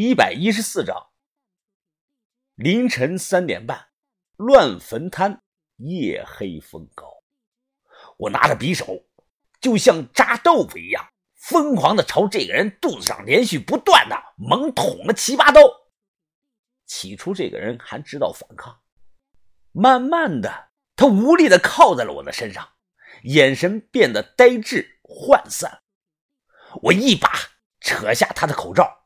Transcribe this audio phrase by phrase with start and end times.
[0.00, 1.08] 一百一十四章。
[2.54, 3.88] 凌晨三点半，
[4.36, 5.42] 乱坟滩，
[5.78, 7.04] 夜黑风高。
[8.16, 9.08] 我拿着匕首，
[9.60, 15.60] 就像扎豆腐一样，疯狂的朝这个人肚子上连续不断的猛捅了七八刀。
[16.86, 18.78] 起初，这个人还知道反抗，
[19.72, 22.68] 慢慢的，他无力的靠在了我的身上，
[23.24, 25.82] 眼神变得呆滞涣散。
[26.82, 27.32] 我一把
[27.80, 28.97] 扯下他的口罩，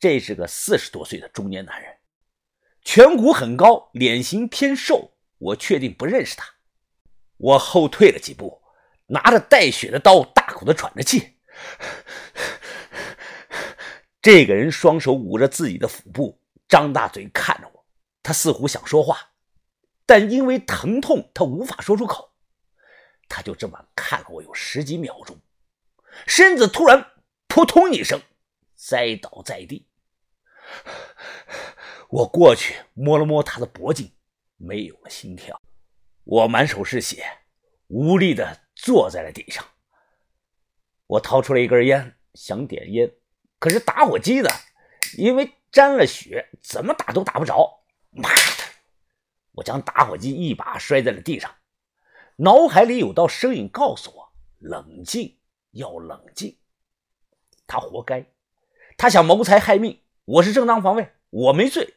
[0.00, 1.98] 这是个四十多岁的中年男人，
[2.82, 6.46] 颧骨很高，脸型偏瘦，我确定不认识他。
[7.36, 8.62] 我后退了几步，
[9.08, 11.36] 拿着带血的刀，大口的喘着气。
[14.22, 17.84] 这个人双手捂着自己的腹部，张大嘴看着我，
[18.22, 19.32] 他似乎想说话，
[20.06, 22.32] 但因为疼痛，他无法说出口。
[23.28, 25.38] 他就这么看了我有十几秒钟。
[26.26, 27.12] 身子突然
[27.48, 28.18] 扑通一声，
[28.74, 29.86] 栽倒在地。
[32.08, 34.12] 我过去摸了摸他的脖颈，
[34.56, 35.60] 没有了心跳。
[36.24, 37.24] 我满手是血，
[37.88, 39.64] 无力的坐在了地上。
[41.06, 43.12] 我掏出了一根烟，想点烟，
[43.58, 44.48] 可是打火机呢，
[45.16, 47.82] 因为沾了血，怎么打都打不着。
[48.10, 48.64] 妈的！
[49.52, 51.54] 我将打火机一把摔在了地上，
[52.36, 55.36] 脑海里有道声音告诉我：冷静。
[55.72, 56.58] 要冷静，
[57.64, 58.26] 他活该，
[58.96, 61.94] 他想谋财害命，我是正当防卫，我没罪。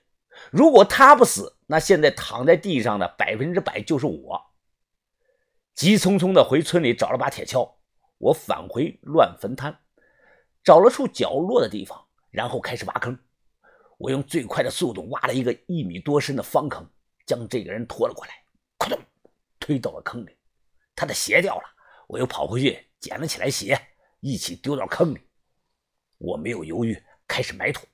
[0.50, 4.44] 如果他不死，那现在躺在地上的百分之百就是我。
[5.76, 7.76] 急匆匆的回村里找了把铁锹，
[8.18, 9.78] 我返回乱坟滩，
[10.64, 13.16] 找了处角落的地方，然后开始挖坑。
[14.00, 16.90] 我用最快的速度挖了一个一米多深的方坑，
[17.28, 18.32] 将这个人拖了过来，
[18.80, 19.00] 哐咚，
[19.60, 20.36] 推到了坑里。
[20.96, 21.64] 他的鞋掉了，
[22.08, 22.90] 我又跑回去。
[23.00, 23.80] 捡了起来鞋，
[24.22, 25.20] 一起丢到坑里。
[26.18, 27.86] 我没有犹豫，开始埋土。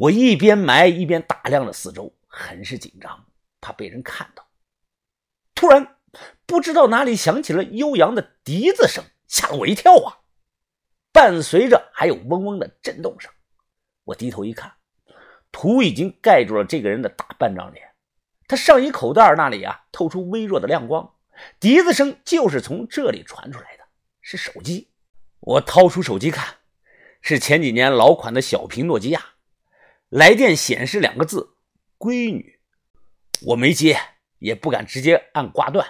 [0.00, 3.26] 我一边埋一边打量着四周，很是紧张，
[3.60, 4.46] 怕被人看到。
[5.56, 5.96] 突然，
[6.46, 10.22] 不知道哪里响起了悠扬的笛子声，吓了我一跳啊！
[11.12, 13.32] 伴随着还有嗡嗡的震动声。
[14.04, 14.72] 我低头一看，
[15.50, 17.90] 土已经盖住了这个人的大半张脸，
[18.46, 21.12] 他上衣口袋那里啊，透出微弱的亮光。
[21.58, 23.84] 笛子声就是从这里传出来的。
[24.20, 24.92] 是手机，
[25.40, 26.56] 我掏出手机看，
[27.20, 29.24] 是前几年老款的小屏诺基亚，
[30.10, 31.58] 来电显示两个字
[31.98, 32.60] “闺女”，
[33.44, 34.00] 我没接，
[34.38, 35.86] 也不敢直接按挂断，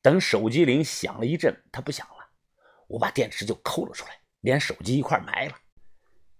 [0.00, 2.30] 等手机铃响了一阵，它不响了，
[2.86, 5.54] 我把电池就抠了出来，连手机一块埋了。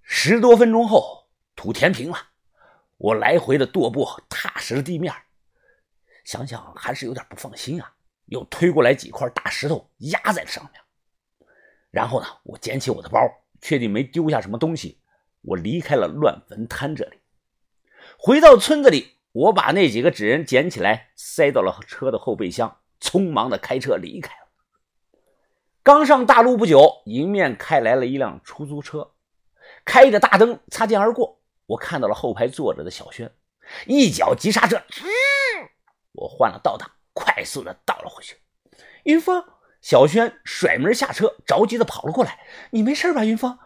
[0.00, 2.16] 十多分钟后，土填平了，
[2.96, 5.12] 我来回的踱步，踏实了地面，
[6.24, 10.80] 想想还是有点不放心啊，又推过来几块大石头压在上面。
[11.90, 13.20] 然后呢，我捡起我的包，
[13.60, 15.02] 确定没丢下什么东西，
[15.46, 17.20] 我离开了乱坟滩这里，
[18.18, 24.48] 回到村子里，我把那几个纸人捡起来，塞到了车的后备箱，匆忙的开车离开了。
[25.84, 29.12] 刚上大路不久，迎面开来了一辆出租车，
[29.84, 33.32] 开着大灯擦肩而过，我看到了后排坐着的小轩，
[33.86, 34.82] 一脚急刹车，
[36.12, 38.36] 我换了倒档，快速的倒了回去。
[39.04, 39.44] 云峰。
[39.82, 42.40] 小轩甩门下车，着急的跑了过来
[42.72, 43.56] ：“你没事吧，云峰？”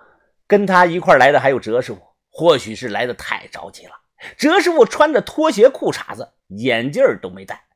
[0.51, 3.93] 跟他一块来的还有哲师傅，或许是来的太着急了。
[4.37, 7.67] 哲师傅穿着拖鞋、裤衩子，眼镜都没戴。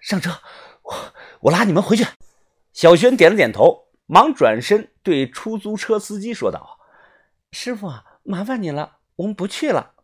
[0.00, 0.30] 上车，
[0.84, 0.94] 我
[1.40, 2.06] 我拉你们回去。
[2.72, 6.78] 小轩点了点头，忙转身对出租车司机说道
[7.50, 9.94] ：“师傅啊，麻烦你了，我们不去了。”“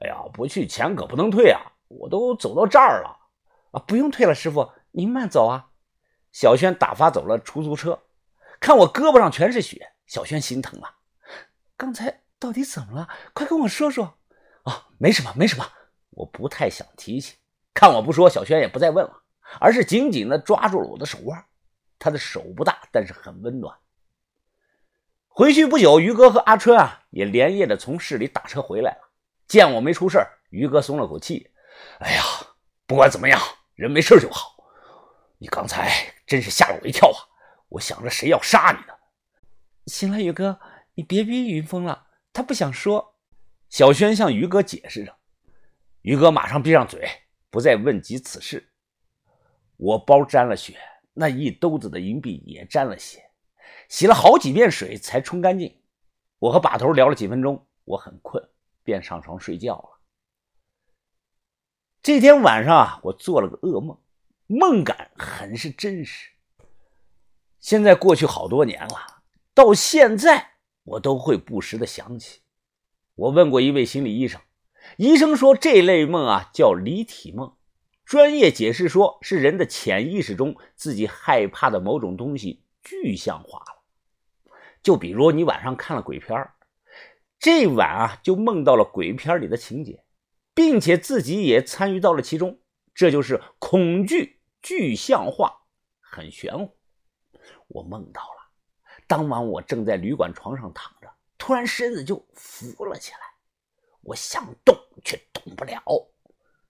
[0.00, 1.60] 哎呀，不去钱可不能退啊！
[1.88, 3.18] 我都走到这儿了
[3.72, 5.66] 啊，不用退了，师傅您慢走啊。”
[6.32, 8.00] 小轩打发走了出租车，
[8.58, 10.96] 看我胳膊上全是血，小轩心疼了。
[11.76, 13.08] 刚才到底怎么了？
[13.32, 14.18] 快跟我说说。
[14.64, 15.64] 啊，没什么，没什么。
[16.10, 17.36] 我不太想提起。
[17.72, 19.22] 看我不说，小轩也不再问了，
[19.60, 21.46] 而是紧紧的抓住了我的手腕。
[21.96, 23.78] 他的手不大，但是很温暖。
[25.28, 29.10] 回去不久，于哥和阿春啊也连夜的从市里打车回来了。
[29.46, 30.18] 见我没出事
[30.50, 31.52] 于哥松了口气。
[32.00, 32.22] 哎呀，
[32.84, 33.40] 不管怎么样，
[33.76, 34.56] 人没事就好。
[35.38, 37.18] 你刚才真是吓了我一跳啊！
[37.68, 38.94] 我想着谁要杀你呢。
[39.86, 40.60] 行了，于哥，
[40.94, 43.16] 你别逼云峰了，他不想说。
[43.68, 45.16] 小轩向于哥解释着，
[46.02, 47.08] 于哥马上闭上嘴，
[47.50, 48.72] 不再问及此事。
[49.76, 50.76] 我包沾了血，
[51.12, 53.30] 那一兜子的银币也沾了血，
[53.88, 55.80] 洗了好几遍水才冲干净。
[56.38, 58.42] 我和把头聊了几分钟，我很困，
[58.82, 60.00] 便上床睡觉了。
[62.02, 63.96] 这天晚上啊，我做了个噩梦。
[64.46, 66.32] 梦感很是真实。
[67.60, 69.19] 现在过去好多年了，
[69.54, 70.52] 到现在
[70.84, 72.40] 我都会不时的想起。
[73.14, 74.40] 我问过一位心理医生，
[74.96, 77.56] 医生说这类梦啊叫离体梦，
[78.04, 83.82] 专业解释说是人的潜意识中自己害怕的某种东西具象化了。
[84.82, 86.48] 就比如你晚上看了鬼片
[87.38, 90.04] 这晚啊就梦到了鬼片里的情节，
[90.54, 92.60] 并且自己也参与到了其中，
[92.94, 95.62] 这就是恐惧具象化，
[96.00, 96.76] 很玄乎。
[97.68, 98.39] 我梦到了，
[99.10, 103.18] 当晚我正在旅馆床上躺着，突然身子就浮了起来，
[104.02, 104.72] 我想动
[105.04, 105.82] 却动不了，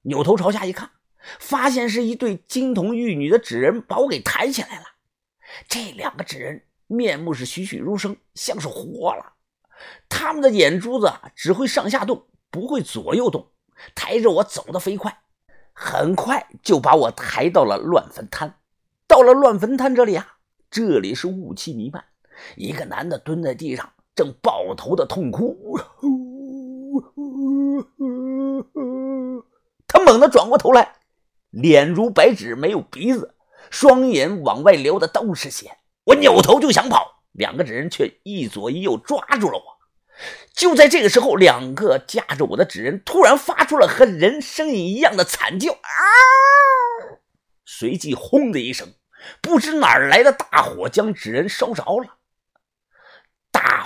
[0.01, 0.91] 扭头朝下一看，
[1.39, 4.87] 发现是一对金童玉女的纸人把我给抬起来了。
[5.69, 6.65] 这两个纸人。
[6.87, 9.35] 面目是栩栩如生，像是活了。
[10.09, 13.53] 他们的眼珠子只会上下动，不会左右动。
[13.95, 15.23] 抬着我走得飞快，
[15.73, 18.59] 很快就把我抬到了乱坟滩。
[19.07, 20.39] 到了乱坟滩这里啊，
[20.69, 22.07] 这里是雾气弥漫。
[22.57, 25.79] 一个男的蹲在地上，正抱头的痛哭。
[29.87, 30.97] 他猛地转过头来，
[31.51, 33.35] 脸如白纸，没有鼻子，
[33.71, 35.77] 双眼往外流的都是血。
[36.05, 39.65] 我扭头就想跑，两个纸人却一左一右抓住了我。
[40.55, 45.79] 就在这个时候，两个架着我的纸人突然发出了和人声音一样的惨叫啊！
[47.65, 48.89] 随即轰的一声，
[49.41, 52.17] 不知哪儿来的大火将纸人烧着了。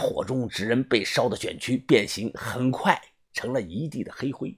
[0.04, 3.00] 火中，纸人被烧得卷曲变形，很快
[3.32, 4.56] 成了一地的黑灰。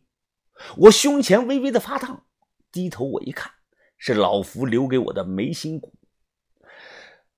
[0.77, 2.27] 我胸前微微的发烫，
[2.71, 3.51] 低头我一看，
[3.97, 5.95] 是老福留给我的眉心骨。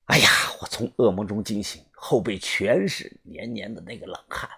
[0.07, 0.29] 哎呀！
[0.61, 4.51] 我从噩梦中惊醒，后背全是黏黏的那个冷汗。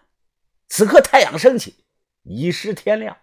[0.66, 1.84] 此刻太阳升起，
[2.22, 3.14] 已是天亮。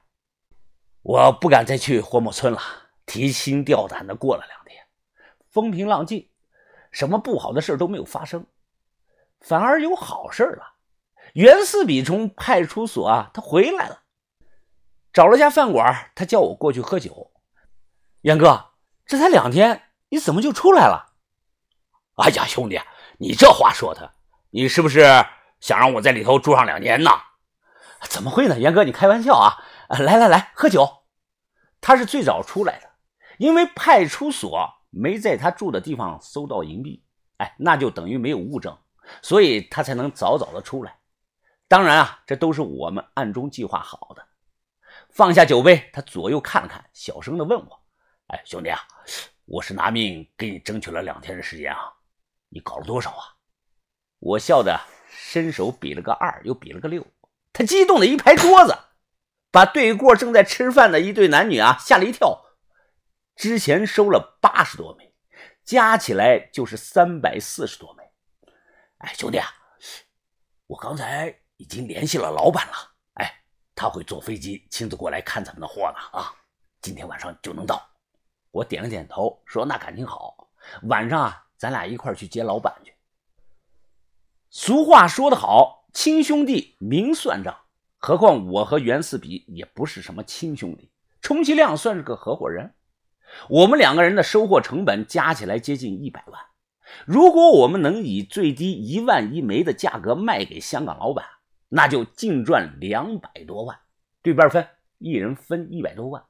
[1.01, 2.61] 我不敢再去火木村了，
[3.07, 4.85] 提心吊胆的过了两天，
[5.49, 6.29] 风平浪静，
[6.91, 8.45] 什么不好的事都没有发生，
[9.39, 10.75] 反而有好事了。
[11.33, 14.01] 袁四比从派出所啊，他回来了，
[15.13, 17.31] 找了家饭馆，他叫我过去喝酒。
[18.21, 18.71] 袁哥，
[19.05, 21.13] 这才两天，你怎么就出来了？
[22.15, 22.79] 哎呀，兄弟，
[23.19, 24.13] 你这话说的，
[24.49, 25.25] 你是不是
[25.59, 27.11] 想让我在里头住上两年呢？
[28.01, 29.57] 怎么会呢，袁哥，你开玩笑啊！
[29.89, 31.03] 来来来，喝酒。
[31.79, 32.89] 他是最早出来的，
[33.37, 37.03] 因为派出所没在他住的地方搜到银币，
[37.37, 38.77] 哎，那就等于没有物证，
[39.21, 40.99] 所以他才能早早的出来。
[41.67, 44.25] 当然啊，这都是我们暗中计划好的。
[45.09, 47.81] 放下酒杯，他左右看了看，小声的问我
[48.27, 48.79] ：“哎，兄弟啊，
[49.45, 51.93] 我是拿命给你争取了两天的时间啊。”
[52.49, 53.35] 你搞了多少啊？
[54.19, 57.05] 我笑着伸手比了个二，又比了个六。
[57.51, 58.77] 他激动的一拍桌子，
[59.51, 62.45] 把对过正在吃饭的一对男女啊吓了一跳。
[63.35, 65.13] 之前收了八十多枚，
[65.63, 68.06] 加起来就是三百四十多枚。
[68.99, 69.47] 哎，兄弟啊，
[70.67, 72.73] 我刚才已经联系了老板了。
[73.13, 73.43] 哎，
[73.75, 76.19] 他会坐飞机亲自过来看咱们的货呢。
[76.19, 76.33] 啊，
[76.81, 77.87] 今天晚上就能到。
[78.51, 80.49] 我点了点头，说：“那感情好，
[80.83, 82.93] 晚上啊。”咱俩一块去接老板去。
[84.51, 87.57] 俗话说得好，亲兄弟明算账。
[87.97, 92.75] 何况我和袁四比也不是什么亲兄弟，充其量算是个合伙人。
[93.49, 96.39] 我们两个人的收获成本加起来接近一百万。
[97.05, 101.25] 如果我们能以最低一万一枚的价格卖给香港老板，
[101.69, 103.77] 那就净赚两百多万，
[104.21, 106.23] 对半分，一人分一百多万。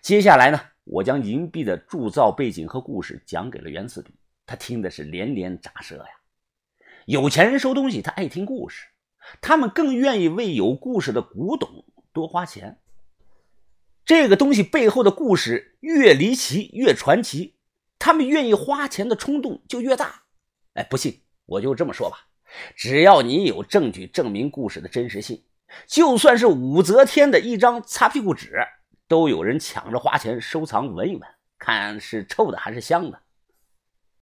[0.00, 0.60] 接下来呢？
[0.84, 4.14] 我将银币的铸造背景和故事讲给了袁四比，
[4.46, 6.08] 他听的是连连咋舌呀。
[7.04, 8.86] 有钱人收东西，他爱听故事，
[9.42, 12.78] 他们更愿意为有故事的古董多花钱。
[14.06, 17.56] 这个东西背后的故事越离奇越传奇，
[17.98, 20.22] 他们愿意花钱的冲动就越大。
[20.74, 22.18] 哎，不信我就这么说吧，
[22.76, 25.42] 只要你有证据证明故事的真实性，
[25.86, 28.54] 就算是武则天的一张擦屁股纸。
[29.08, 31.22] 都有人抢着花钱收藏闻一闻，
[31.58, 33.18] 看是臭的还是香的。